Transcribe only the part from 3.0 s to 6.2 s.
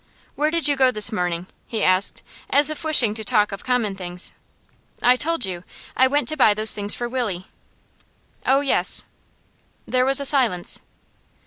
to talk of common things. 'I told you. I